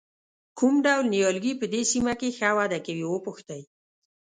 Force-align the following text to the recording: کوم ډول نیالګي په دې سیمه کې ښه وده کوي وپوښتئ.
کوم 0.57 0.75
ډول 0.85 1.05
نیالګي 1.13 1.53
په 1.57 1.65
دې 1.73 1.81
سیمه 1.91 2.13
کې 2.19 2.29
ښه 2.37 2.49
وده 2.57 2.79
کوي 2.85 3.05
وپوښتئ. 3.07 3.61